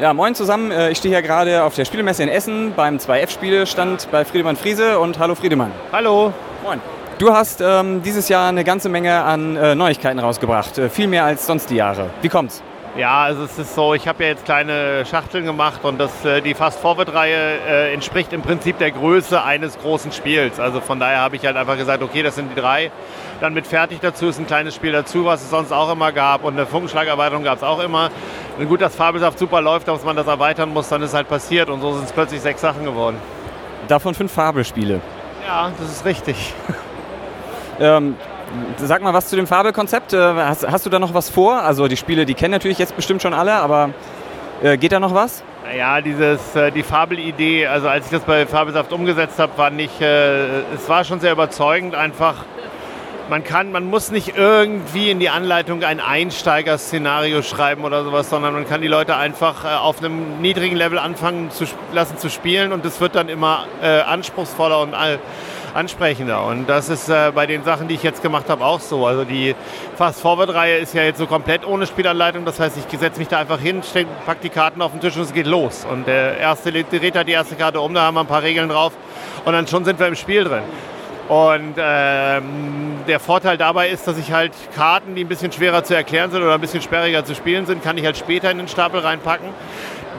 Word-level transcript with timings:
Ja, 0.00 0.14
moin 0.14 0.34
zusammen. 0.34 0.70
Äh, 0.70 0.92
ich 0.92 0.98
stehe 0.98 1.14
hier 1.14 1.20
gerade 1.20 1.62
auf 1.62 1.74
der 1.74 1.84
Spielmesse 1.84 2.22
in 2.22 2.30
Essen 2.30 2.72
beim 2.74 2.96
2F-Spielestand 2.96 4.08
bei 4.10 4.24
Friedemann 4.24 4.56
Friese 4.56 4.98
und 4.98 5.18
hallo 5.18 5.34
Friedemann. 5.34 5.72
Hallo. 5.92 6.32
Moin. 6.64 6.80
Du 7.18 7.34
hast 7.34 7.60
ähm, 7.60 8.00
dieses 8.02 8.30
Jahr 8.30 8.48
eine 8.48 8.64
ganze 8.64 8.88
Menge 8.88 9.22
an 9.22 9.56
äh, 9.56 9.74
Neuigkeiten 9.74 10.18
rausgebracht, 10.18 10.78
äh, 10.78 10.88
viel 10.88 11.06
mehr 11.06 11.26
als 11.26 11.46
sonst 11.46 11.68
die 11.68 11.76
Jahre. 11.76 12.08
Wie 12.22 12.30
kommt's? 12.30 12.62
Ja, 12.96 13.22
also 13.22 13.44
es 13.44 13.56
ist 13.56 13.76
so, 13.76 13.94
ich 13.94 14.08
habe 14.08 14.24
ja 14.24 14.30
jetzt 14.30 14.44
kleine 14.44 15.06
Schachteln 15.06 15.44
gemacht 15.44 15.84
und 15.84 15.98
das, 15.98 16.24
äh, 16.24 16.40
die 16.40 16.54
Fast-Forward-Reihe 16.54 17.58
äh, 17.68 17.94
entspricht 17.94 18.32
im 18.32 18.42
Prinzip 18.42 18.78
der 18.78 18.90
Größe 18.90 19.40
eines 19.44 19.78
großen 19.78 20.10
Spiels. 20.10 20.58
Also 20.58 20.80
von 20.80 20.98
daher 20.98 21.18
habe 21.18 21.36
ich 21.36 21.46
halt 21.46 21.56
einfach 21.56 21.76
gesagt, 21.76 22.02
okay, 22.02 22.24
das 22.24 22.34
sind 22.34 22.50
die 22.50 22.60
drei. 22.60 22.90
Dann 23.40 23.54
mit 23.54 23.66
fertig 23.68 24.00
dazu 24.00 24.26
ist 24.26 24.40
ein 24.40 24.46
kleines 24.48 24.74
Spiel 24.74 24.90
dazu, 24.90 25.24
was 25.24 25.40
es 25.40 25.50
sonst 25.50 25.72
auch 25.72 25.92
immer 25.92 26.10
gab 26.10 26.42
und 26.42 26.54
eine 26.54 26.66
Funkenschlagerweiterung 26.66 27.44
gab 27.44 27.58
es 27.58 27.62
auch 27.62 27.78
immer. 27.78 28.10
Wenn 28.60 28.68
gut, 28.68 28.82
dass 28.82 28.94
Fabelsaft 28.94 29.38
super 29.38 29.62
läuft, 29.62 29.88
dass 29.88 30.04
man 30.04 30.14
das 30.16 30.26
erweitern 30.26 30.68
muss, 30.68 30.90
dann 30.90 31.00
ist 31.00 31.14
halt 31.14 31.26
passiert 31.26 31.70
und 31.70 31.80
so 31.80 31.94
sind 31.94 32.04
es 32.04 32.12
plötzlich 32.12 32.42
sechs 32.42 32.60
Sachen 32.60 32.84
geworden. 32.84 33.16
Davon 33.88 34.12
fünf 34.12 34.30
Fabelspiele. 34.30 35.00
Ja, 35.46 35.72
das 35.80 35.90
ist 35.90 36.04
richtig. 36.04 36.52
ähm, 37.80 38.16
Sag 38.76 39.00
mal 39.00 39.14
was 39.14 39.28
zu 39.28 39.36
dem 39.36 39.46
Fabelkonzept. 39.46 40.12
Äh, 40.12 40.18
hast, 40.18 40.70
hast, 40.70 40.84
du 40.84 40.90
da 40.90 40.98
noch 40.98 41.14
was 41.14 41.30
vor? 41.30 41.62
Also 41.62 41.88
die 41.88 41.96
Spiele, 41.96 42.26
die 42.26 42.34
kennen 42.34 42.52
natürlich 42.52 42.76
jetzt 42.76 42.94
bestimmt 42.94 43.22
schon 43.22 43.32
alle, 43.32 43.54
aber 43.54 43.94
äh, 44.62 44.76
geht 44.76 44.92
da 44.92 45.00
noch 45.00 45.14
was? 45.14 45.42
Ja, 45.74 46.02
dieses, 46.02 46.54
äh, 46.54 46.70
die 46.70 46.82
Fabelidee, 46.82 47.66
also 47.66 47.88
als 47.88 48.04
ich 48.04 48.10
das 48.10 48.24
bei 48.24 48.44
Fabelsaft 48.44 48.92
umgesetzt 48.92 49.38
habe, 49.38 49.56
war 49.56 49.70
nicht, 49.70 50.02
äh, 50.02 50.60
es 50.74 50.86
war 50.86 51.04
schon 51.04 51.18
sehr 51.20 51.32
überzeugend 51.32 51.94
einfach. 51.94 52.44
Man 53.30 53.44
kann, 53.44 53.70
man 53.70 53.84
muss 53.84 54.10
nicht 54.10 54.36
irgendwie 54.36 55.08
in 55.08 55.20
die 55.20 55.30
Anleitung 55.30 55.84
ein 55.84 56.00
Einsteiger-Szenario 56.00 57.42
schreiben 57.42 57.84
oder 57.84 58.02
sowas, 58.02 58.28
sondern 58.28 58.54
man 58.54 58.66
kann 58.66 58.82
die 58.82 58.88
Leute 58.88 59.14
einfach 59.14 59.64
äh, 59.64 59.68
auf 59.68 60.00
einem 60.00 60.40
niedrigen 60.40 60.74
Level 60.74 60.98
anfangen 60.98 61.52
zu 61.52 61.64
lassen 61.92 62.18
zu 62.18 62.28
spielen 62.28 62.72
und 62.72 62.84
es 62.84 63.00
wird 63.00 63.14
dann 63.14 63.28
immer 63.28 63.66
äh, 63.82 64.00
anspruchsvoller 64.00 64.80
und 64.80 64.94
all, 64.94 65.20
ansprechender. 65.74 66.44
Und 66.44 66.68
das 66.68 66.88
ist 66.88 67.08
äh, 67.08 67.30
bei 67.32 67.46
den 67.46 67.62
Sachen, 67.62 67.86
die 67.86 67.94
ich 67.94 68.02
jetzt 68.02 68.20
gemacht 68.20 68.48
habe, 68.48 68.64
auch 68.64 68.80
so. 68.80 69.06
Also 69.06 69.22
die 69.22 69.54
Fast-Forward-Reihe 69.94 70.78
ist 70.78 70.92
ja 70.94 71.04
jetzt 71.04 71.18
so 71.18 71.28
komplett 71.28 71.64
ohne 71.64 71.86
Spielanleitung. 71.86 72.44
Das 72.44 72.58
heißt, 72.58 72.76
ich 72.78 72.98
setze 72.98 73.20
mich 73.20 73.28
da 73.28 73.38
einfach 73.38 73.60
hin, 73.60 73.82
packe 74.26 74.40
die 74.42 74.48
Karten 74.48 74.82
auf 74.82 74.90
den 74.90 75.00
Tisch 75.00 75.14
und 75.14 75.22
es 75.22 75.32
geht 75.32 75.46
los. 75.46 75.86
Und 75.88 76.08
der 76.08 76.36
erste 76.36 76.72
dreht 76.72 77.14
halt 77.14 77.28
die 77.28 77.32
erste 77.32 77.54
Karte 77.54 77.80
um, 77.80 77.94
da 77.94 78.02
haben 78.02 78.14
wir 78.14 78.22
ein 78.22 78.26
paar 78.26 78.42
Regeln 78.42 78.68
drauf 78.68 78.92
und 79.44 79.52
dann 79.52 79.68
schon 79.68 79.84
sind 79.84 80.00
wir 80.00 80.08
im 80.08 80.16
Spiel 80.16 80.42
drin. 80.42 80.64
Und 81.30 81.74
ähm, 81.78 83.04
der 83.06 83.20
Vorteil 83.20 83.56
dabei 83.56 83.90
ist, 83.90 84.04
dass 84.08 84.18
ich 84.18 84.32
halt 84.32 84.50
Karten, 84.74 85.14
die 85.14 85.22
ein 85.22 85.28
bisschen 85.28 85.52
schwerer 85.52 85.84
zu 85.84 85.94
erklären 85.94 86.32
sind 86.32 86.42
oder 86.42 86.54
ein 86.54 86.60
bisschen 86.60 86.82
sperriger 86.82 87.24
zu 87.24 87.36
spielen 87.36 87.66
sind, 87.66 87.84
kann 87.84 87.96
ich 87.96 88.04
halt 88.04 88.16
später 88.16 88.50
in 88.50 88.58
den 88.58 88.66
Stapel 88.66 88.98
reinpacken 88.98 89.50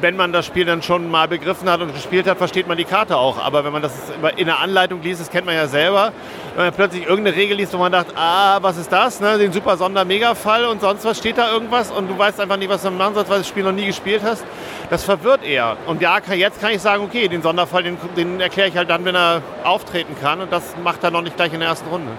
wenn 0.01 0.15
man 0.15 0.33
das 0.33 0.45
Spiel 0.45 0.65
dann 0.65 0.81
schon 0.81 1.09
mal 1.09 1.27
begriffen 1.27 1.69
hat 1.69 1.81
und 1.81 1.93
gespielt 1.93 2.27
hat, 2.27 2.37
versteht 2.37 2.67
man 2.67 2.77
die 2.77 2.83
Karte 2.83 3.17
auch. 3.17 3.37
Aber 3.37 3.63
wenn 3.63 3.71
man 3.71 3.81
das 3.81 3.93
in 4.35 4.45
der 4.47 4.59
Anleitung 4.59 5.01
liest, 5.01 5.21
das 5.21 5.29
kennt 5.29 5.45
man 5.45 5.55
ja 5.55 5.67
selber, 5.67 6.11
wenn 6.55 6.65
man 6.65 6.73
plötzlich 6.73 7.05
irgendeine 7.05 7.35
Regel 7.35 7.57
liest, 7.57 7.73
wo 7.73 7.77
man 7.77 7.91
dacht, 7.91 8.07
ah, 8.15 8.59
was 8.61 8.77
ist 8.77 8.91
das? 8.91 9.19
Ne? 9.19 9.37
Den 9.37 9.51
super 9.51 9.77
Sonder-Mega-Fall 9.77 10.65
und 10.65 10.81
sonst 10.81 11.05
was 11.05 11.17
steht 11.17 11.37
da 11.37 11.51
irgendwas 11.51 11.91
und 11.91 12.09
du 12.09 12.17
weißt 12.17 12.39
einfach 12.39 12.57
nicht, 12.57 12.69
was 12.69 12.81
du 12.81 12.91
machen 12.91 13.13
sollst, 13.13 13.29
weil 13.29 13.37
du 13.37 13.41
das 13.41 13.47
Spiel 13.47 13.63
noch 13.63 13.71
nie 13.71 13.85
gespielt 13.85 14.21
hast. 14.23 14.43
Das 14.89 15.03
verwirrt 15.03 15.43
eher. 15.43 15.77
Und 15.87 16.01
ja, 16.01 16.17
jetzt 16.33 16.59
kann 16.59 16.71
ich 16.71 16.81
sagen, 16.81 17.03
okay, 17.03 17.27
den 17.27 17.41
Sonderfall, 17.41 17.83
den, 17.83 17.97
den 18.15 18.41
erkläre 18.41 18.69
ich 18.69 18.77
halt 18.77 18.89
dann, 18.89 19.05
wenn 19.05 19.15
er 19.15 19.41
auftreten 19.63 20.15
kann. 20.21 20.41
Und 20.41 20.51
das 20.51 20.75
macht 20.83 21.03
er 21.03 21.11
noch 21.11 21.21
nicht 21.21 21.35
gleich 21.35 21.53
in 21.53 21.59
der 21.59 21.69
ersten 21.69 21.89
Runde. 21.89 22.11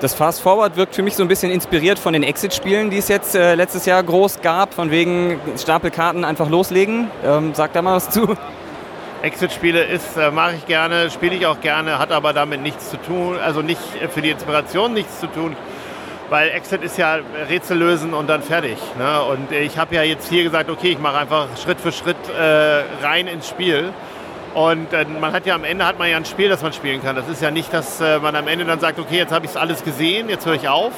Das 0.00 0.14
Fast 0.14 0.42
Forward 0.42 0.76
wirkt 0.76 0.94
für 0.94 1.02
mich 1.02 1.16
so 1.16 1.24
ein 1.24 1.28
bisschen 1.28 1.50
inspiriert 1.50 1.98
von 1.98 2.12
den 2.12 2.22
Exit-Spielen, 2.22 2.88
die 2.88 2.98
es 2.98 3.08
jetzt 3.08 3.34
äh, 3.34 3.56
letztes 3.56 3.84
Jahr 3.84 4.00
groß 4.00 4.42
gab, 4.42 4.72
von 4.72 4.92
wegen 4.92 5.40
Stapelkarten 5.56 6.24
einfach 6.24 6.48
loslegen. 6.48 7.10
Ähm, 7.24 7.50
sag 7.52 7.72
da 7.72 7.82
mal 7.82 7.96
was 7.96 8.08
zu. 8.08 8.36
Exit-Spiele 9.22 9.82
ist, 9.82 10.16
äh, 10.16 10.30
mache 10.30 10.54
ich 10.54 10.66
gerne, 10.66 11.10
spiele 11.10 11.34
ich 11.34 11.46
auch 11.46 11.60
gerne, 11.60 11.98
hat 11.98 12.12
aber 12.12 12.32
damit 12.32 12.62
nichts 12.62 12.90
zu 12.90 12.96
tun, 12.96 13.38
also 13.44 13.60
nicht 13.60 13.80
für 14.10 14.22
die 14.22 14.30
Inspiration 14.30 14.94
nichts 14.94 15.18
zu 15.18 15.26
tun, 15.26 15.56
weil 16.30 16.50
Exit 16.50 16.84
ist 16.84 16.96
ja 16.96 17.18
Rätsel 17.48 17.78
lösen 17.78 18.14
und 18.14 18.28
dann 18.28 18.42
fertig. 18.42 18.78
Ne? 18.96 19.20
Und 19.24 19.50
ich 19.50 19.78
habe 19.78 19.96
ja 19.96 20.04
jetzt 20.04 20.28
hier 20.28 20.44
gesagt, 20.44 20.70
okay, 20.70 20.92
ich 20.92 21.00
mache 21.00 21.18
einfach 21.18 21.48
Schritt 21.60 21.80
für 21.80 21.90
Schritt 21.90 22.16
äh, 22.28 22.84
rein 23.04 23.26
ins 23.26 23.48
Spiel 23.48 23.92
und 24.58 24.92
äh, 24.92 25.04
man 25.04 25.32
hat 25.32 25.46
ja 25.46 25.54
am 25.54 25.62
Ende 25.62 25.86
hat 25.86 26.00
man 26.00 26.10
ja 26.10 26.16
ein 26.16 26.24
Spiel, 26.24 26.48
das 26.48 26.62
man 26.62 26.72
spielen 26.72 27.00
kann. 27.00 27.14
Das 27.14 27.28
ist 27.28 27.40
ja 27.40 27.52
nicht, 27.52 27.72
dass 27.72 28.00
äh, 28.00 28.18
man 28.18 28.34
am 28.34 28.48
Ende 28.48 28.64
dann 28.64 28.80
sagt, 28.80 28.98
okay, 28.98 29.18
jetzt 29.18 29.32
habe 29.32 29.44
ich 29.44 29.52
es 29.52 29.56
alles 29.56 29.84
gesehen, 29.84 30.28
jetzt 30.28 30.46
höre 30.46 30.54
ich 30.54 30.68
auf. 30.68 30.90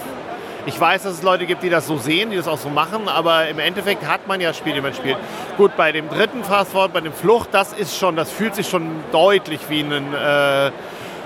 Ich 0.64 0.80
weiß, 0.80 1.02
dass 1.02 1.12
es 1.12 1.22
Leute 1.22 1.44
gibt, 1.44 1.62
die 1.62 1.68
das 1.68 1.86
so 1.86 1.98
sehen, 1.98 2.30
die 2.30 2.38
das 2.38 2.48
auch 2.48 2.56
so 2.56 2.70
machen, 2.70 3.06
aber 3.06 3.48
im 3.48 3.58
Endeffekt 3.58 4.06
hat 4.06 4.26
man 4.26 4.40
ja 4.40 4.54
Spiel, 4.54 4.72
die 4.72 4.80
man 4.80 4.94
spielt. 4.94 5.18
Gut, 5.58 5.76
bei 5.76 5.92
dem 5.92 6.08
dritten 6.08 6.42
Fast 6.42 6.72
Forward, 6.72 6.94
bei 6.94 7.02
dem 7.02 7.12
Flucht, 7.12 7.50
das 7.52 7.74
ist 7.74 7.98
schon, 7.98 8.16
das 8.16 8.30
fühlt 8.30 8.54
sich 8.54 8.66
schon 8.66 8.88
deutlich 9.12 9.60
wie 9.68 9.80
ein, 9.80 9.92
äh, 9.92 10.70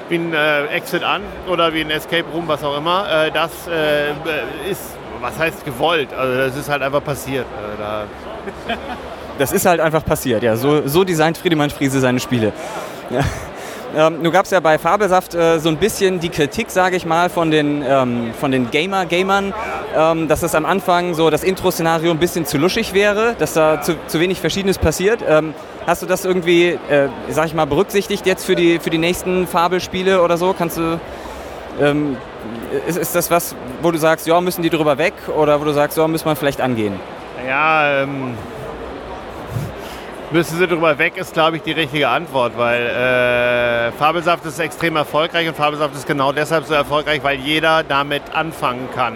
wie 0.09 0.17
ein 0.17 0.34
äh, 0.34 0.67
Exit 0.67 1.05
an 1.05 1.23
oder 1.49 1.73
wie 1.73 1.83
ein 1.83 1.91
Escape 1.91 2.25
Room, 2.34 2.49
was 2.49 2.65
auch 2.65 2.77
immer. 2.77 3.27
Äh, 3.27 3.31
das 3.31 3.69
äh, 3.69 4.11
ist, 4.69 4.97
was 5.21 5.39
heißt 5.39 5.65
gewollt? 5.65 6.12
Also 6.12 6.37
das 6.37 6.56
ist 6.56 6.69
halt 6.69 6.83
einfach 6.83 7.05
passiert. 7.05 7.47
da 7.78 8.06
das 9.39 9.53
ist 9.53 9.67
halt 9.67 9.81
einfach 9.81 10.05
passiert. 10.05 10.43
Ja, 10.43 10.56
so, 10.56 10.87
so 10.87 11.05
designt 11.05 11.39
Friedemann 11.39 11.71
Friese 11.71 12.00
seine 12.00 12.21
Spiele. 12.21 12.53
Ja. 13.11 13.21
Ähm, 13.97 14.22
nun 14.22 14.33
gab 14.33 14.45
es 14.45 14.50
ja 14.50 14.59
bei 14.59 14.77
Fabelsaft 14.77 15.34
äh, 15.34 15.59
so 15.61 15.69
ein 15.69 15.77
bisschen 15.77 16.19
die 16.19 16.28
Kritik, 16.28 16.71
sage 16.71 16.97
ich 16.97 17.06
mal, 17.06 17.31
von 17.31 17.50
den, 17.50 17.84
ähm, 17.87 18.33
von 18.39 18.50
den 18.50 18.71
Gamer-Gamern, 18.71 19.55
ähm, 19.97 20.27
dass 20.27 20.41
das 20.41 20.55
am 20.56 20.67
Anfang 20.67 21.15
so 21.15 21.31
das 21.31 21.44
Intro-Szenario 21.44 22.11
ein 22.11 22.19
bisschen 22.19 22.44
zu 22.44 22.59
luschig 22.59 22.93
wäre, 22.93 23.37
dass 23.39 23.53
da 23.53 23.81
zu, 23.83 23.94
zu 24.09 24.19
wenig 24.19 24.41
Verschiedenes 24.41 24.78
passiert. 24.78 25.21
Ähm, 25.28 25.55
hast 25.87 26.03
du 26.03 26.06
das 26.06 26.25
irgendwie, 26.25 26.71
äh, 26.91 27.09
sag 27.28 27.47
ich 27.47 27.55
mal, 27.55 27.67
berücksichtigt 27.67 28.27
jetzt 28.27 28.44
für 28.44 28.56
die, 28.56 28.81
für 28.81 28.91
die 28.91 28.99
nächsten 28.99 29.47
Fabelspiele 29.47 30.23
oder 30.23 30.39
so? 30.39 30.55
Kannst 30.59 30.77
du, 30.77 30.99
ähm, 31.81 32.17
ist, 32.89 32.99
ist 32.99 33.15
das 33.15 33.31
was, 33.31 33.55
wo 33.81 33.93
du 33.93 33.99
sagst, 33.99 34.27
ja, 34.27 34.41
müssen 34.41 34.62
die 34.62 34.71
drüber 34.71 34.99
weg 34.99 35.15
oder 35.37 35.61
wo 35.61 35.65
du 35.65 35.73
sagst, 35.73 35.97
ja, 35.97 36.09
müssen 36.09 36.27
wir 36.27 36.34
vielleicht 36.34 36.61
angehen? 36.61 36.94
Ja, 37.47 38.03
ähm 38.03 38.34
müssen 40.34 40.59
sie 40.59 40.67
drüber 40.67 40.99
weg, 40.99 41.17
ist, 41.17 41.33
glaube 41.33 41.59
ich, 41.59 41.62
die 41.62 41.71
richtige 41.71 42.09
Antwort, 42.09 42.59
weil 42.59 42.87
äh, 42.87 43.93
Fabelsaft 43.93 44.45
ist 44.47 44.59
extrem 44.59 44.97
erfolgreich 44.97 45.47
und 45.47 45.56
Fabelsaft 45.56 45.95
ist 45.95 46.09
genau 46.09 46.33
deshalb 46.33 46.65
so 46.65 46.75
erfolgreich, 46.75 47.22
weil 47.22 47.39
jeder 47.39 47.84
damit 47.84 48.34
anfangen 48.34 48.89
kann. 48.93 49.15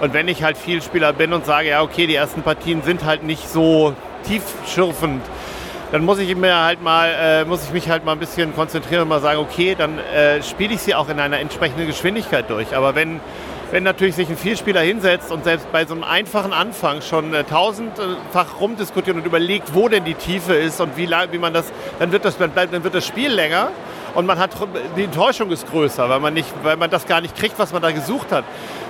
Und 0.00 0.14
wenn 0.14 0.26
ich 0.26 0.42
halt 0.42 0.58
Vielspieler 0.58 1.12
bin 1.12 1.32
und 1.32 1.46
sage, 1.46 1.68
ja, 1.68 1.80
okay, 1.80 2.08
die 2.08 2.16
ersten 2.16 2.42
Partien 2.42 2.82
sind 2.82 3.04
halt 3.04 3.22
nicht 3.22 3.48
so 3.48 3.94
tiefschürfend, 4.24 5.22
dann 5.92 6.04
muss 6.04 6.18
ich 6.18 6.34
mir 6.34 6.60
halt 6.60 6.82
mal, 6.82 7.08
äh, 7.08 7.44
muss 7.44 7.62
ich 7.62 7.72
mich 7.72 7.88
halt 7.88 8.04
mal 8.04 8.12
ein 8.12 8.18
bisschen 8.18 8.52
konzentrieren 8.52 9.02
und 9.02 9.08
mal 9.08 9.20
sagen, 9.20 9.38
okay, 9.38 9.76
dann 9.78 10.00
äh, 10.00 10.42
spiele 10.42 10.74
ich 10.74 10.80
sie 10.80 10.96
auch 10.96 11.08
in 11.08 11.20
einer 11.20 11.38
entsprechenden 11.38 11.86
Geschwindigkeit 11.86 12.50
durch. 12.50 12.74
Aber 12.74 12.96
wenn 12.96 13.20
wenn 13.70 13.82
natürlich 13.82 14.14
sich 14.16 14.28
ein 14.28 14.36
Vielspieler 14.36 14.80
hinsetzt 14.80 15.30
und 15.30 15.44
selbst 15.44 15.70
bei 15.72 15.84
so 15.84 15.94
einem 15.94 16.04
einfachen 16.04 16.52
Anfang 16.52 17.02
schon 17.02 17.34
äh, 17.34 17.44
tausendfach 17.44 18.60
rumdiskutiert 18.60 19.16
und 19.16 19.26
überlegt, 19.26 19.74
wo 19.74 19.88
denn 19.88 20.04
die 20.04 20.14
Tiefe 20.14 20.54
ist 20.54 20.80
und 20.80 20.96
wie, 20.96 21.08
wie 21.08 21.38
man 21.38 21.52
das, 21.52 21.72
dann 21.98 22.12
wird 22.12 22.24
das, 22.24 22.36
dann 22.38 22.84
wird 22.84 22.94
das 22.94 23.06
Spiel 23.06 23.30
länger 23.30 23.70
und 24.14 24.26
man 24.26 24.38
hat 24.38 24.50
die 24.96 25.04
Enttäuschung 25.04 25.50
ist 25.50 25.68
größer, 25.70 26.08
weil 26.08 26.20
man 26.20 26.34
nicht, 26.34 26.48
weil 26.62 26.76
man 26.76 26.90
das 26.90 27.06
gar 27.06 27.20
nicht 27.20 27.36
kriegt, 27.36 27.58
was 27.58 27.72
man 27.72 27.82
da 27.82 27.90
gesucht 27.90 28.32
hat. 28.32 28.44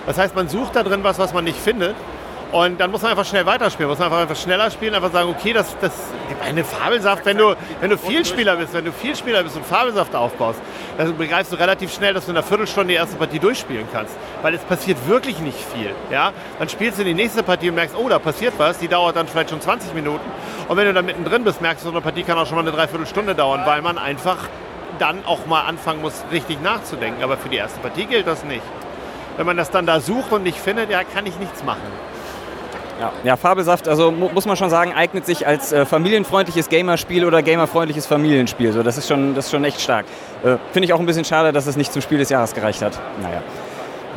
Das 0.07 0.17
heißt, 0.17 0.35
man 0.35 0.49
sucht 0.49 0.77
da 0.77 0.83
drin 0.83 1.01
was, 1.03 1.19
was 1.19 1.33
man 1.33 1.45
nicht 1.45 1.59
findet 1.59 1.97
und 2.51 2.81
dann 2.81 2.91
muss 2.91 3.03
man 3.03 3.11
einfach 3.11 3.27
schnell 3.27 3.45
weiterspielen, 3.45 3.91
muss 3.91 3.99
man 3.99 4.11
einfach, 4.11 4.37
schneller 4.37 4.71
spielen, 4.71 4.95
einfach 4.95 5.13
sagen, 5.13 5.29
okay, 5.29 5.53
das, 5.53 5.77
das 5.81 5.93
eine 6.47 6.65
Fabelsaft, 6.65 7.27
wenn 7.27 7.37
du, 7.37 7.55
wenn 7.81 7.91
du 7.91 7.99
Vielspieler 7.99 8.57
bist, 8.57 8.73
wenn 8.73 8.87
du 8.87 8.93
Vielspieler 8.93 9.43
bist 9.43 9.57
und 9.57 9.67
Fabelsaft 9.67 10.15
aufbaust, 10.15 10.59
dann 10.97 11.15
begreifst 11.19 11.53
du 11.53 11.57
relativ 11.57 11.93
schnell, 11.93 12.15
dass 12.15 12.25
du 12.25 12.31
in 12.31 12.39
einer 12.39 12.47
Viertelstunde 12.47 12.89
die 12.89 12.95
erste 12.95 13.17
Partie 13.17 13.39
durchspielen 13.39 13.87
kannst. 13.93 14.17
Weil 14.41 14.55
es 14.55 14.63
passiert 14.63 14.97
wirklich 15.07 15.41
nicht 15.41 15.59
viel. 15.59 15.95
Ja? 16.11 16.33
Dann 16.59 16.71
spielst 16.71 16.99
du 16.99 17.05
die 17.05 17.13
nächste 17.13 17.43
Partie 17.43 17.69
und 17.69 17.75
merkst, 17.75 17.95
oh, 17.97 18.09
da 18.09 18.19
passiert 18.19 18.55
was, 18.57 18.79
die 18.79 18.89
dauert 18.89 19.17
dann 19.17 19.29
vielleicht 19.29 19.51
schon 19.51 19.61
20 19.61 19.93
Minuten. 19.93 20.25
Und 20.69 20.77
wenn 20.77 20.87
du 20.87 20.95
dann 20.95 21.05
mittendrin 21.05 21.45
bist, 21.45 21.61
merkst 21.61 21.85
du, 21.85 21.89
so 21.89 21.93
eine 21.93 22.01
Partie 22.01 22.23
kann 22.23 22.39
auch 22.39 22.47
schon 22.47 22.57
mal 22.57 22.63
eine 22.63 22.73
Dreiviertelstunde 22.73 23.35
dauern, 23.35 23.63
weil 23.67 23.83
man 23.83 23.99
einfach 23.99 24.39
dann 24.99 25.25
auch 25.27 25.45
mal 25.45 25.63
anfangen 25.63 26.01
muss, 26.01 26.25
richtig 26.33 26.63
nachzudenken. 26.63 27.23
Aber 27.23 27.37
für 27.37 27.51
die 27.51 27.57
erste 27.57 27.79
Partie 27.81 28.07
gilt 28.07 28.27
das 28.27 28.43
nicht. 28.45 28.63
Wenn 29.37 29.45
man 29.45 29.57
das 29.57 29.71
dann 29.71 29.85
da 29.85 30.01
sucht 30.01 30.33
und 30.33 30.43
nicht 30.45 30.59
findet, 30.59 30.91
ja, 30.91 31.05
kann 31.05 31.27
ich 31.27 31.39
nichts 31.39 31.63
machen. 31.63 31.83
Ja, 33.01 33.13
ja 33.23 33.37
Fabelsaft, 33.37 33.89
also 33.89 34.11
mu 34.11 34.29
muss 34.33 34.47
man 34.47 34.57
schon 34.57 34.71
sagen, 34.71 34.93
eignet 34.93 35.25
sich 35.25 35.47
als 35.47 35.73
äh, 35.73 35.87
familienfreundliches 35.87 36.69
Gamerspiel 36.69 37.25
oder 37.25 37.43
gamerfreundliches 37.43 38.07
Familienspiel. 38.07 38.73
So, 38.73 38.83
das, 38.83 38.99
ist 38.99 39.09
schon, 39.09 39.35
das 39.35 39.47
ist 39.47 39.51
schon 39.53 39.65
echt 39.65 39.81
stark. 39.81 40.07
Äh, 40.45 40.57
Finde 40.73 40.87
ich 40.87 40.93
auch 40.93 41.01
ein 41.01 41.07
bisschen 41.07 41.25
schade, 41.25 41.53
dass 41.53 41.67
es 41.67 41.77
nicht 41.77 41.93
zum 41.93 42.03
Spiel 42.03 42.19
des 42.19 42.29
Jahres 42.29 42.55
gereicht 42.55 42.83
hat. 42.83 42.99
Naja, 43.23 43.43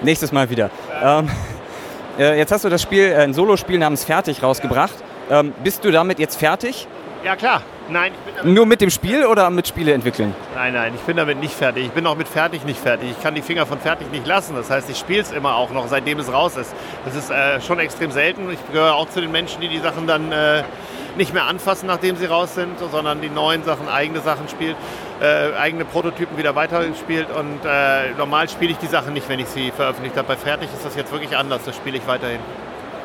nächstes 0.01 0.31
Mal 0.31 0.49
wieder. 0.49 0.71
Ähm, 1.03 1.29
äh, 2.19 2.37
jetzt 2.37 2.51
hast 2.51 2.65
du 2.65 2.69
das 2.69 2.81
Spiel, 2.81 3.03
äh, 3.03 3.17
ein 3.17 3.33
Solospiel 3.33 3.77
namens 3.77 4.03
Fertig 4.03 4.41
rausgebracht. 4.41 4.95
Ähm, 5.29 5.53
bist 5.63 5.85
du 5.85 5.91
damit 5.91 6.17
jetzt 6.19 6.37
fertig? 6.37 6.87
Ja, 7.23 7.35
klar. 7.35 7.61
Nein, 7.89 8.13
Nur 8.43 8.65
mit 8.65 8.79
dem 8.79 8.89
Spiel 8.89 9.25
oder 9.25 9.49
mit 9.49 9.67
Spiele 9.67 9.93
entwickeln? 9.93 10.33
Nein, 10.55 10.73
nein, 10.73 10.93
ich 10.95 11.01
bin 11.01 11.17
damit 11.17 11.39
nicht 11.39 11.53
fertig. 11.53 11.85
Ich 11.85 11.91
bin 11.91 12.07
auch 12.07 12.15
mit 12.15 12.27
fertig 12.27 12.63
nicht 12.63 12.79
fertig. 12.79 13.11
Ich 13.11 13.21
kann 13.21 13.35
die 13.35 13.41
Finger 13.41 13.65
von 13.65 13.79
fertig 13.79 14.09
nicht 14.11 14.25
lassen. 14.25 14.55
Das 14.55 14.69
heißt, 14.71 14.89
ich 14.89 14.97
spiele 14.97 15.21
es 15.21 15.31
immer 15.31 15.55
auch 15.55 15.71
noch, 15.71 15.87
seitdem 15.87 16.17
es 16.19 16.31
raus 16.31 16.55
ist. 16.55 16.73
Das 17.05 17.15
ist 17.15 17.29
äh, 17.29 17.59
schon 17.61 17.79
extrem 17.79 18.11
selten. 18.11 18.49
Ich 18.49 18.59
gehöre 18.71 18.95
auch 18.95 19.09
zu 19.09 19.19
den 19.19 19.31
Menschen, 19.31 19.61
die 19.61 19.67
die 19.67 19.79
Sachen 19.79 20.07
dann 20.07 20.31
äh, 20.31 20.63
nicht 21.17 21.33
mehr 21.33 21.45
anfassen, 21.45 21.87
nachdem 21.87 22.15
sie 22.15 22.25
raus 22.25 22.55
sind, 22.55 22.79
sondern 22.79 23.21
die 23.21 23.29
neuen 23.29 23.63
Sachen, 23.65 23.89
eigene 23.89 24.21
Sachen 24.21 24.47
spielt, 24.47 24.77
äh, 25.21 25.53
eigene 25.59 25.83
Prototypen 25.85 26.37
wieder 26.37 26.55
weiterspielt. 26.55 27.27
Und 27.29 27.59
äh, 27.65 28.11
normal 28.17 28.47
spiele 28.47 28.71
ich 28.71 28.77
die 28.77 28.87
Sachen 28.87 29.13
nicht, 29.13 29.27
wenn 29.27 29.39
ich 29.39 29.47
sie 29.47 29.71
veröffentlicht 29.71 30.15
habe. 30.15 30.29
Bei 30.29 30.37
Fertig 30.37 30.69
ist 30.73 30.85
das 30.85 30.95
jetzt 30.95 31.11
wirklich 31.11 31.35
anders, 31.35 31.61
das 31.65 31.75
spiele 31.75 31.97
ich 31.97 32.07
weiterhin. 32.07 32.39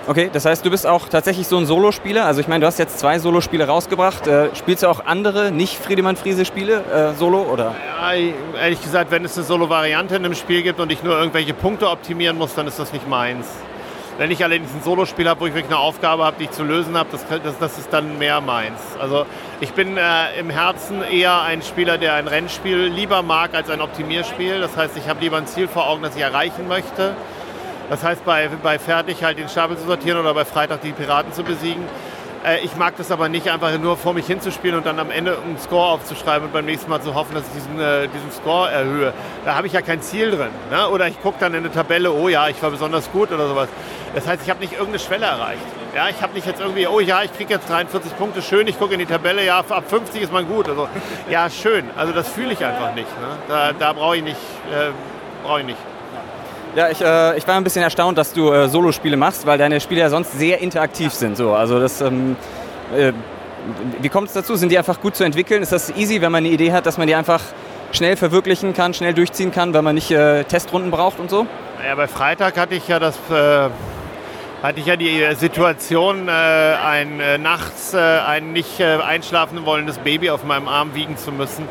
Okay, 0.08 0.30
das 0.32 0.44
heißt, 0.44 0.64
du 0.64 0.70
bist 0.70 0.86
auch 0.86 1.08
tatsächlich 1.08 1.48
so 1.48 1.56
ein 1.58 1.66
Solospieler. 1.66 2.26
Also 2.26 2.40
ich 2.40 2.46
meine, 2.46 2.60
du 2.60 2.66
hast 2.68 2.78
jetzt 2.78 3.00
zwei 3.00 3.18
Solospiele 3.18 3.66
rausgebracht. 3.66 4.28
Äh, 4.28 4.54
spielst 4.54 4.84
du 4.84 4.86
auch 4.86 5.04
andere, 5.04 5.50
nicht 5.50 5.78
Friedemann 5.78 6.14
Friese 6.14 6.44
Spiele 6.44 6.84
äh, 6.84 7.18
Solo 7.18 7.42
oder? 7.42 7.74
Ja, 8.00 8.12
ehrlich 8.60 8.80
gesagt, 8.80 9.10
wenn 9.10 9.24
es 9.24 9.36
eine 9.36 9.44
Solo-Variante 9.44 10.14
in 10.14 10.24
einem 10.24 10.36
Spiel 10.36 10.62
gibt 10.62 10.78
und 10.78 10.92
ich 10.92 11.02
nur 11.02 11.18
irgendwelche 11.18 11.54
Punkte 11.54 11.90
optimieren 11.90 12.38
muss, 12.38 12.54
dann 12.54 12.68
ist 12.68 12.78
das 12.78 12.92
nicht 12.92 13.08
meins. 13.08 13.48
Wenn 14.16 14.30
ich 14.30 14.44
allerdings 14.44 14.72
ein 14.72 14.82
Solospiel 14.82 15.28
habe, 15.28 15.40
wo 15.40 15.46
ich 15.46 15.54
wirklich 15.54 15.72
eine 15.72 15.80
Aufgabe 15.80 16.24
habe, 16.24 16.36
die 16.38 16.44
ich 16.44 16.52
zu 16.52 16.62
lösen 16.62 16.96
habe, 16.96 17.08
das, 17.10 17.26
das, 17.28 17.58
das 17.58 17.76
ist 17.76 17.92
dann 17.92 18.16
mehr 18.16 18.40
meins. 18.40 18.78
Also 19.00 19.26
ich 19.60 19.72
bin 19.72 19.96
äh, 19.96 20.38
im 20.38 20.50
Herzen 20.50 21.02
eher 21.02 21.42
ein 21.42 21.62
Spieler, 21.62 21.98
der 21.98 22.14
ein 22.14 22.28
Rennspiel 22.28 22.86
lieber 22.86 23.22
mag 23.22 23.54
als 23.54 23.68
ein 23.70 23.80
Optimierspiel. 23.80 24.60
Das 24.60 24.76
heißt, 24.76 24.96
ich 24.96 25.08
habe 25.08 25.20
lieber 25.20 25.36
ein 25.36 25.48
Ziel 25.48 25.66
vor 25.66 25.88
Augen, 25.88 26.02
das 26.02 26.14
ich 26.14 26.22
erreichen 26.22 26.68
möchte 26.68 27.16
das 27.88 28.02
heißt, 28.02 28.24
bei, 28.24 28.48
bei 28.62 28.78
Fertig 28.78 29.22
halt 29.22 29.38
den 29.38 29.48
Stapel 29.48 29.76
zu 29.76 29.86
sortieren 29.86 30.18
oder 30.18 30.34
bei 30.34 30.44
Freitag 30.44 30.82
die 30.82 30.92
Piraten 30.92 31.32
zu 31.32 31.42
besiegen. 31.42 31.84
Äh, 32.46 32.60
ich 32.60 32.76
mag 32.76 32.96
das 32.96 33.10
aber 33.10 33.28
nicht, 33.28 33.48
einfach 33.50 33.76
nur 33.78 33.96
vor 33.96 34.14
mich 34.14 34.26
hinzuspielen 34.26 34.76
und 34.76 34.86
dann 34.86 34.98
am 34.98 35.10
Ende 35.10 35.36
einen 35.36 35.58
Score 35.58 35.88
aufzuschreiben 35.90 36.46
und 36.46 36.52
beim 36.52 36.64
nächsten 36.64 36.88
Mal 36.88 37.00
zu 37.02 37.14
hoffen, 37.14 37.34
dass 37.34 37.44
ich 37.48 37.54
diesen, 37.54 37.80
äh, 37.80 38.08
diesen 38.08 38.30
Score 38.30 38.70
erhöhe. 38.70 39.12
Da 39.44 39.54
habe 39.54 39.66
ich 39.66 39.72
ja 39.72 39.82
kein 39.82 40.00
Ziel 40.00 40.30
drin. 40.30 40.50
Ne? 40.70 40.88
Oder 40.88 41.08
ich 41.08 41.20
gucke 41.20 41.38
dann 41.40 41.54
in 41.54 41.60
eine 41.60 41.72
Tabelle, 41.72 42.12
oh 42.12 42.28
ja, 42.28 42.48
ich 42.48 42.62
war 42.62 42.70
besonders 42.70 43.10
gut 43.10 43.32
oder 43.32 43.48
sowas. 43.48 43.68
Das 44.14 44.26
heißt, 44.26 44.42
ich 44.44 44.50
habe 44.50 44.60
nicht 44.60 44.72
irgendeine 44.72 45.00
Schwelle 45.00 45.26
erreicht. 45.26 45.62
Ja, 45.94 46.08
ich 46.08 46.20
habe 46.22 46.34
nicht 46.34 46.46
jetzt 46.46 46.60
irgendwie, 46.60 46.86
oh 46.86 47.00
ja, 47.00 47.22
ich 47.22 47.32
kriege 47.32 47.54
jetzt 47.54 47.68
43 47.68 48.16
Punkte, 48.16 48.42
schön, 48.42 48.66
ich 48.66 48.78
gucke 48.78 48.94
in 48.94 49.00
die 49.00 49.06
Tabelle, 49.06 49.44
ja, 49.44 49.58
ab 49.58 49.84
50 49.88 50.22
ist 50.22 50.32
man 50.32 50.46
gut. 50.46 50.68
Also, 50.68 50.88
ja, 51.28 51.50
schön. 51.50 51.90
Also 51.96 52.12
das 52.12 52.28
fühle 52.28 52.52
ich 52.52 52.64
einfach 52.64 52.94
nicht. 52.94 53.08
Ne? 53.20 53.28
Da, 53.48 53.72
da 53.72 53.92
brauche 53.92 54.16
ich 54.16 54.22
nicht. 54.22 54.36
Äh, 54.70 54.90
brauche 55.42 55.60
ich 55.60 55.66
nicht. 55.66 55.78
Ja, 56.76 56.90
ich, 56.90 57.00
äh, 57.00 57.38
ich 57.38 57.48
war 57.48 57.54
ein 57.54 57.64
bisschen 57.64 57.82
erstaunt, 57.82 58.18
dass 58.18 58.34
du 58.34 58.52
äh, 58.52 58.68
Solospiele 58.68 59.16
machst, 59.16 59.46
weil 59.46 59.56
deine 59.56 59.80
Spiele 59.80 60.02
ja 60.02 60.10
sonst 60.10 60.38
sehr 60.38 60.60
interaktiv 60.60 61.10
sind. 61.10 61.34
So. 61.34 61.54
Also 61.54 61.80
das, 61.80 62.02
ähm, 62.02 62.36
äh, 62.94 63.14
wie 64.02 64.10
kommt 64.10 64.28
es 64.28 64.34
dazu? 64.34 64.56
Sind 64.56 64.70
die 64.70 64.76
einfach 64.76 65.00
gut 65.00 65.16
zu 65.16 65.24
entwickeln? 65.24 65.62
Ist 65.62 65.72
das 65.72 65.88
easy, 65.96 66.20
wenn 66.20 66.30
man 66.30 66.44
eine 66.44 66.52
Idee 66.52 66.72
hat, 66.72 66.84
dass 66.84 66.98
man 66.98 67.06
die 67.06 67.14
einfach 67.14 67.40
schnell 67.92 68.14
verwirklichen 68.16 68.74
kann, 68.74 68.92
schnell 68.92 69.14
durchziehen 69.14 69.52
kann, 69.52 69.72
weil 69.72 69.80
man 69.80 69.94
nicht 69.94 70.10
äh, 70.10 70.44
Testrunden 70.44 70.90
braucht 70.90 71.18
und 71.18 71.30
so? 71.30 71.46
Ja, 71.82 71.94
bei 71.94 72.08
Freitag 72.08 72.58
hatte 72.58 72.74
ich 72.74 72.86
ja 72.88 72.98
das 72.98 73.16
äh, 73.30 73.70
hatte 74.62 74.78
ich 74.78 74.84
ja 74.84 74.96
die 74.96 75.22
äh, 75.22 75.34
Situation, 75.34 76.28
ein 76.28 77.40
nachts 77.40 77.94
ein 77.94 78.52
nicht 78.52 78.82
einschlafen 78.82 79.64
wollendes 79.64 79.96
Baby 79.96 80.28
auf 80.28 80.44
meinem 80.44 80.68
Arm 80.68 80.94
wiegen 80.94 81.16
zu 81.16 81.32
müssen 81.32 81.66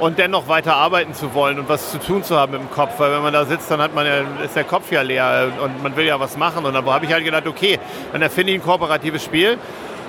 und 0.00 0.18
dennoch 0.18 0.48
weiter 0.48 0.76
arbeiten 0.76 1.14
zu 1.14 1.34
wollen 1.34 1.58
und 1.58 1.68
was 1.68 1.90
zu 1.90 1.98
tun 1.98 2.22
zu 2.22 2.36
haben 2.36 2.54
im 2.54 2.70
Kopf. 2.70 2.98
Weil 2.98 3.12
wenn 3.12 3.22
man 3.22 3.32
da 3.32 3.44
sitzt, 3.44 3.70
dann 3.70 3.80
hat 3.80 3.94
man 3.94 4.06
ja, 4.06 4.22
ist 4.44 4.56
der 4.56 4.64
Kopf 4.64 4.90
ja 4.90 5.02
leer 5.02 5.52
und 5.62 5.82
man 5.82 5.96
will 5.96 6.06
ja 6.06 6.18
was 6.20 6.36
machen. 6.36 6.64
Und 6.64 6.74
da 6.74 6.84
habe 6.84 7.04
ich 7.04 7.12
halt 7.12 7.24
gedacht, 7.24 7.46
okay, 7.46 7.78
dann 8.12 8.22
erfinde 8.22 8.52
ich 8.52 8.58
ein 8.58 8.62
kooperatives 8.62 9.24
Spiel. 9.24 9.58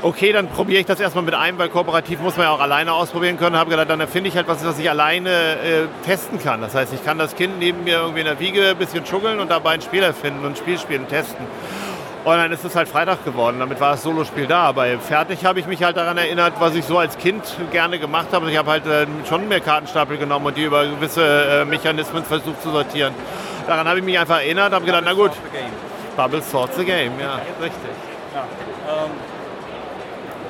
Okay, 0.02 0.34
dann 0.34 0.50
probiere 0.50 0.82
ich 0.82 0.86
das 0.86 1.00
erstmal 1.00 1.24
mit 1.24 1.34
einem, 1.34 1.58
weil 1.58 1.70
kooperativ 1.70 2.20
muss 2.20 2.38
man 2.38 2.46
ja 2.46 2.52
auch 2.52 2.60
alleine 2.60 2.94
ausprobieren 2.94 3.38
können. 3.38 3.56
Habe 3.56 3.72
gedacht, 3.72 3.90
dann 3.90 4.00
erfinde 4.00 4.30
ich 4.30 4.36
halt 4.36 4.48
was, 4.48 4.64
was 4.64 4.78
ich 4.78 4.90
alleine 4.90 5.30
äh, 5.30 5.88
testen 6.06 6.38
kann. 6.38 6.62
Das 6.62 6.76
heißt, 6.76 6.94
ich 6.94 7.04
kann 7.04 7.18
das 7.18 7.36
Kind 7.36 7.58
neben 7.60 7.84
mir 7.84 7.98
irgendwie 8.00 8.20
in 8.20 8.26
der 8.26 8.40
Wiege 8.40 8.70
ein 8.70 8.78
bisschen 8.78 9.06
schuggeln 9.06 9.40
und 9.40 9.50
dabei 9.50 9.72
ein 9.72 9.82
Spiel 9.82 10.04
erfinden 10.04 10.46
und 10.46 10.52
ein 10.52 10.56
Spiel 10.58 10.78
spielen, 10.78 11.08
testen. 11.08 11.48
Und 12.25 12.38
dann 12.38 12.51
ist 12.51 12.66
es 12.66 12.75
halt 12.75 12.89
Freitag 12.89 13.24
geworden. 13.24 13.60
Damit 13.60 13.80
war 13.80 13.92
das 13.92 14.01
Solospiel 14.01 14.48
da. 14.48 14.72
Bei 14.72 14.98
Fertig 14.98 15.45
habe 15.45 15.60
ich 15.60 15.68
mich 15.68 15.83
halt 15.83 15.95
daran 15.95 16.18
erinnert, 16.18 16.54
was 16.57 16.74
ich 16.74 16.83
so 16.83 16.98
als 16.98 17.19
Kind 17.19 17.44
gerne 17.72 18.00
gemacht 18.00 18.30
habe. 18.31 18.50
Ich 18.50 18.57
habe 18.57 18.72
halt 18.72 18.88
äh, 18.88 19.06
schon 19.30 19.48
mehr 19.48 19.60
Kartenstapel 19.60 20.18
genommen 20.18 20.48
und 20.48 20.57
die 20.57 20.63
über 20.63 20.88
gewisse 20.88 21.24
äh, 21.24 21.66
Mechanismen 21.66 22.24
versucht 22.24 22.63
zu 22.63 22.72
sortieren. 22.72 23.13
Daran 23.68 23.88
habe 23.88 24.00
ich 24.00 24.06
mich 24.06 24.18
einfach 24.18 24.39
erinnert, 24.39 24.74
habe 24.74 24.86
gedacht, 24.86 25.04
na 25.06 25.13
gut, 25.13 25.31
Bubble 26.18 26.42
sorts 26.42 26.77
the 26.77 26.83
game, 26.83 27.12
ja, 27.19 27.36
richtig. 27.62 27.92
Ja. 28.33 28.42
Ähm. 28.42 29.12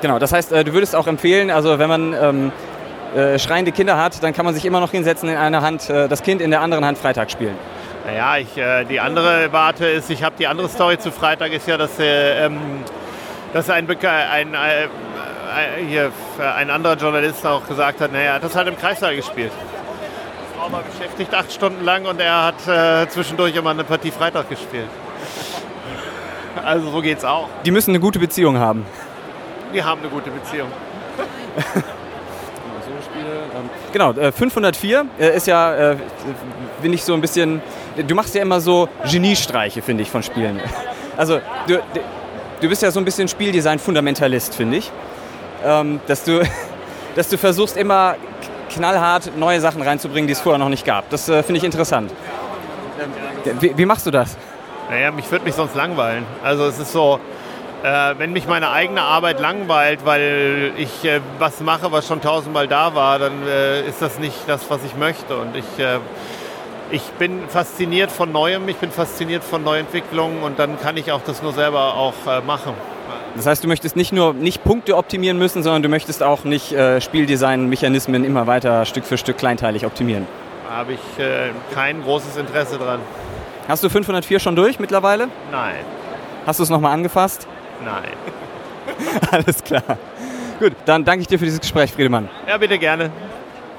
Genau, 0.00 0.18
das 0.18 0.32
heißt, 0.32 0.52
äh, 0.52 0.64
du 0.64 0.72
würdest 0.72 0.96
auch 0.96 1.06
empfehlen, 1.06 1.50
also 1.50 1.78
wenn 1.78 1.88
man 1.88 2.14
ähm, 2.14 2.52
äh, 3.14 3.38
schreiende 3.38 3.72
Kinder 3.72 3.98
hat, 3.98 4.22
dann 4.22 4.32
kann 4.32 4.46
man 4.46 4.54
sich 4.54 4.64
immer 4.64 4.80
noch 4.80 4.92
hinsetzen, 4.92 5.28
in 5.28 5.36
einer 5.36 5.60
Hand 5.60 5.90
äh, 5.90 6.08
das 6.08 6.22
Kind, 6.22 6.40
in 6.40 6.50
der 6.50 6.62
anderen 6.62 6.86
Hand 6.86 6.96
Freitag 6.96 7.30
spielen. 7.30 7.56
Naja, 8.06 8.36
ich, 8.36 8.56
äh, 8.56 8.84
die 8.84 9.00
andere 9.00 9.52
Warte 9.52 9.84
ist, 9.86 10.10
ich 10.10 10.22
habe 10.22 10.36
die 10.38 10.46
andere 10.46 10.68
Story 10.68 10.96
zu 10.96 11.10
Freitag, 11.10 11.52
ist 11.52 11.66
ja, 11.66 11.76
dass, 11.76 11.98
äh, 11.98 12.46
ähm, 12.46 12.84
dass 13.52 13.68
ein, 13.68 13.88
ein, 13.90 14.54
äh, 14.54 14.84
äh, 14.84 14.88
hier, 15.88 16.12
ein 16.56 16.70
anderer 16.70 16.94
Journalist 16.94 17.44
auch 17.44 17.66
gesagt 17.66 18.00
hat, 18.00 18.12
naja, 18.12 18.24
er 18.24 18.34
hat 18.34 18.44
das 18.44 18.54
halt 18.54 18.68
im 18.68 18.78
Kreissaal 18.78 19.16
gespielt. 19.16 19.50
Die 19.50 20.56
Frau 20.56 20.70
war 20.70 20.82
beschäftigt 20.82 21.34
acht 21.34 21.52
Stunden 21.52 21.84
lang 21.84 22.06
und 22.06 22.20
er 22.20 22.44
hat 22.44 22.68
äh, 22.68 23.08
zwischendurch 23.08 23.56
immer 23.56 23.70
eine 23.70 23.82
Partie 23.82 24.12
Freitag 24.12 24.48
gespielt. 24.48 24.88
Also 26.64 26.90
so 26.90 27.00
geht's 27.00 27.24
auch. 27.24 27.48
Die 27.64 27.72
müssen 27.72 27.90
eine 27.90 28.00
gute 28.00 28.20
Beziehung 28.20 28.56
haben. 28.56 28.86
Die 29.74 29.82
haben 29.82 30.00
eine 30.00 30.10
gute 30.10 30.30
Beziehung. 30.30 30.68
Genau, 33.92 34.12
504 34.12 35.06
äh, 35.18 35.36
ist 35.36 35.46
ja, 35.46 35.92
äh, 35.92 35.96
finde 36.80 36.94
ich, 36.94 37.04
so 37.04 37.14
ein 37.14 37.20
bisschen 37.20 37.62
du 38.02 38.14
machst 38.14 38.34
ja 38.34 38.42
immer 38.42 38.60
so 38.60 38.88
Geniestreiche, 39.10 39.82
finde 39.82 40.02
ich, 40.02 40.10
von 40.10 40.22
Spielen. 40.22 40.60
Also 41.18 41.40
du, 41.66 41.78
du 42.60 42.68
bist 42.68 42.82
ja 42.82 42.90
so 42.90 43.00
ein 43.00 43.06
bisschen 43.06 43.26
Spieldesign-Fundamentalist, 43.26 44.54
finde 44.54 44.76
ich. 44.76 44.92
Ähm, 45.64 45.98
dass, 46.06 46.24
du, 46.24 46.42
dass 47.16 47.30
du 47.30 47.38
versuchst 47.38 47.78
immer 47.78 48.16
knallhart 48.68 49.34
neue 49.34 49.58
Sachen 49.62 49.80
reinzubringen, 49.80 50.26
die 50.26 50.34
es 50.34 50.40
vorher 50.40 50.58
noch 50.58 50.68
nicht 50.68 50.84
gab. 50.84 51.08
Das 51.08 51.26
äh, 51.30 51.42
finde 51.42 51.56
ich 51.56 51.64
interessant. 51.64 52.12
Wie, 53.60 53.78
wie, 53.78 53.86
machst 53.86 54.04
du 54.04 54.10
das? 54.10 54.36
Naja, 54.90 55.10
mich 55.10 55.30
würde 55.30 55.46
mich 55.46 55.54
sonst 55.54 55.74
langweilen. 55.74 56.26
Also 56.44 56.66
es 56.66 56.78
ist 56.78 56.92
so, 56.92 57.14
äh, 57.14 57.18
wenn 57.82 58.32
mich 58.32 58.46
meine 58.46 58.70
eigene 58.70 59.02
Arbeit 59.02 59.40
langweilt, 59.40 60.04
weil 60.04 60.72
ich 60.76 61.04
äh, 61.04 61.20
was 61.38 61.60
mache, 61.60 61.92
was 61.92 62.06
schon 62.06 62.20
tausendmal 62.20 62.66
da 62.68 62.94
war, 62.94 63.18
dann 63.18 63.46
äh, 63.46 63.86
ist 63.86 64.02
das 64.02 64.18
nicht 64.18 64.36
das, 64.46 64.68
was 64.70 64.84
ich 64.84 64.96
möchte. 64.96 65.36
Und 65.36 65.56
ich 65.56 65.78
äh, 65.78 65.98
ich 66.90 67.02
bin 67.18 67.40
fasziniert 67.48 68.10
von 68.10 68.30
Neuem, 68.30 68.68
ich 68.68 68.76
bin 68.76 68.90
fasziniert 68.90 69.42
von 69.42 69.64
Neuentwicklungen 69.64 70.42
und 70.42 70.58
dann 70.58 70.80
kann 70.80 70.96
ich 70.96 71.10
auch 71.10 71.20
das 71.26 71.42
nur 71.42 71.52
selber 71.52 71.94
auch 71.94 72.14
äh, 72.26 72.40
machen. 72.42 72.74
Das 73.34 73.46
heißt, 73.46 73.62
du 73.62 73.68
möchtest 73.68 73.96
nicht 73.96 74.12
nur 74.12 74.32
nicht 74.32 74.64
Punkte 74.64 74.96
optimieren 74.96 75.38
müssen, 75.38 75.62
sondern 75.62 75.82
du 75.82 75.88
möchtest 75.88 76.22
auch 76.22 76.44
nicht 76.44 76.72
äh, 76.72 77.00
Spieldesign-Mechanismen 77.00 78.24
immer 78.24 78.46
weiter 78.46 78.84
Stück 78.84 79.04
für 79.04 79.18
Stück 79.18 79.36
kleinteilig 79.36 79.84
optimieren. 79.84 80.26
Da 80.68 80.76
habe 80.76 80.92
ich 80.94 81.22
äh, 81.22 81.50
kein 81.74 82.02
großes 82.02 82.36
Interesse 82.36 82.78
dran. 82.78 83.00
Hast 83.68 83.82
du 83.82 83.88
504 83.88 84.38
schon 84.38 84.56
durch 84.56 84.78
mittlerweile? 84.78 85.28
Nein. 85.50 85.84
Hast 86.46 86.60
du 86.60 86.62
es 86.62 86.70
nochmal 86.70 86.92
angefasst? 86.92 87.46
Nein. 87.84 88.12
Alles 89.30 89.62
klar. 89.62 89.82
Gut, 90.58 90.72
dann 90.86 91.04
danke 91.04 91.22
ich 91.22 91.28
dir 91.28 91.38
für 91.38 91.44
dieses 91.44 91.60
Gespräch, 91.60 91.92
Friedemann. 91.92 92.28
Ja, 92.48 92.56
bitte 92.56 92.78
gerne. 92.78 93.10